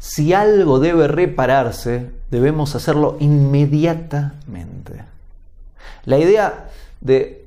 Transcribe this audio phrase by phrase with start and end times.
[0.00, 5.04] si algo debe repararse, debemos hacerlo inmediatamente.
[6.06, 6.70] La idea
[7.02, 7.44] de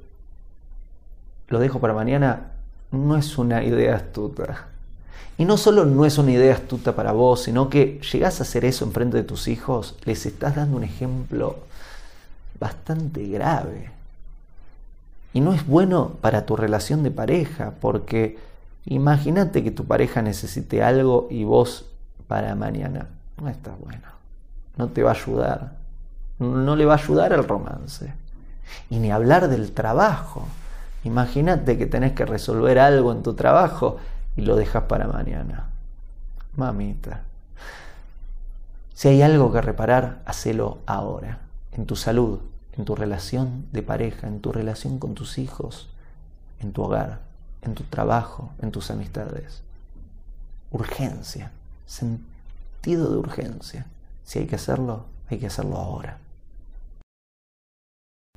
[1.47, 2.51] lo dejo para mañana
[2.91, 4.67] no es una idea astuta.
[5.35, 8.65] Y no solo no es una idea astuta para vos, sino que llegás a hacer
[8.65, 11.57] eso enfrente de tus hijos, les estás dando un ejemplo
[12.59, 13.89] bastante grave.
[15.33, 18.37] Y no es bueno para tu relación de pareja, porque
[18.85, 21.85] imagínate que tu pareja necesite algo y vos
[22.33, 23.05] para mañana.
[23.39, 24.07] No está bueno.
[24.75, 25.73] No te va a ayudar.
[26.39, 28.11] No le va a ayudar al romance.
[28.89, 30.47] Y ni hablar del trabajo.
[31.03, 33.97] Imagínate que tenés que resolver algo en tu trabajo
[34.35, 35.67] y lo dejas para mañana.
[36.55, 37.21] Mamita.
[38.95, 41.37] Si hay algo que reparar, hacelo ahora.
[41.71, 42.39] En tu salud,
[42.75, 45.87] en tu relación de pareja, en tu relación con tus hijos,
[46.61, 47.19] en tu hogar,
[47.61, 49.61] en tu trabajo, en tus amistades.
[50.71, 51.51] Urgencia,
[51.85, 53.87] sentido de urgencia.
[54.23, 56.19] Si hay que hacerlo, hay que hacerlo ahora.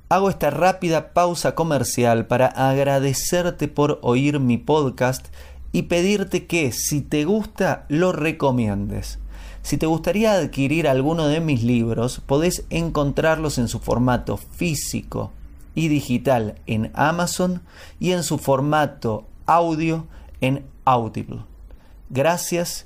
[0.09, 5.27] Hago esta rápida pausa comercial para agradecerte por oír mi podcast
[5.73, 9.19] y pedirte que si te gusta lo recomiendes.
[9.63, 15.31] Si te gustaría adquirir alguno de mis libros, podés encontrarlos en su formato físico
[15.75, 17.61] y digital en Amazon
[17.99, 20.07] y en su formato audio
[20.39, 21.41] en Audible.
[22.09, 22.85] Gracias